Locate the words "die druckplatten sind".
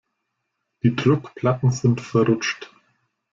0.81-2.01